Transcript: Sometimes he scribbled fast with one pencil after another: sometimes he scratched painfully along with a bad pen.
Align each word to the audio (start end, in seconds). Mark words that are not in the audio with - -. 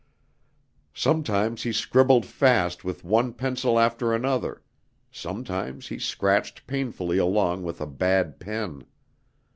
Sometimes 0.95 1.61
he 1.61 1.71
scribbled 1.71 2.25
fast 2.25 2.83
with 2.83 3.03
one 3.03 3.33
pencil 3.35 3.77
after 3.77 4.13
another: 4.15 4.63
sometimes 5.11 5.89
he 5.89 5.99
scratched 5.99 6.65
painfully 6.65 7.19
along 7.19 7.61
with 7.61 7.79
a 7.79 7.85
bad 7.85 8.39
pen. 8.39 8.85